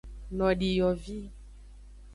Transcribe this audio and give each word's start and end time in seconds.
Nodiyovi. 0.37 1.17